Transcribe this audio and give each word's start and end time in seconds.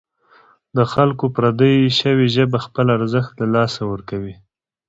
له 0.75 0.83
خلکو 0.93 1.25
پردۍ 1.35 1.77
شوې 1.99 2.27
ژبه 2.35 2.57
خپل 2.65 2.85
ارزښت 2.97 3.31
له 3.41 3.47
لاسه 3.55 3.81
ورکوي. 3.91 4.35